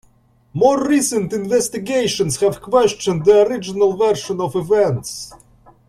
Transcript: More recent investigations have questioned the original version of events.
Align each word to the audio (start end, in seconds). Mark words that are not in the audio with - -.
More 0.55 0.83
recent 0.83 1.31
investigations 1.31 2.37
have 2.37 2.59
questioned 2.59 3.23
the 3.23 3.45
original 3.47 3.95
version 3.95 4.41
of 4.41 4.55
events. 4.55 5.31